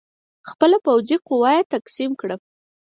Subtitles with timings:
[0.49, 2.35] خپله پوځي قوه یې تقسیم کړه.